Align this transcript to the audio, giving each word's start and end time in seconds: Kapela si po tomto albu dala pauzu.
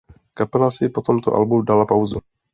Kapela 0.37 0.69
si 0.73 0.85
po 0.95 1.03
tomto 1.11 1.35
albu 1.41 1.61
dala 1.69 1.85
pauzu. 1.95 2.19